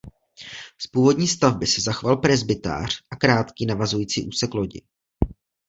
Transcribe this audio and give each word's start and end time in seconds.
Z 0.81 0.87
původní 0.87 1.27
stavby 1.27 1.67
se 1.67 1.81
zachoval 1.81 2.17
presbytář 2.17 3.03
a 3.11 3.15
krátký 3.15 3.65
navazující 3.65 4.27
úsek 4.27 4.53
lodi. 4.53 4.81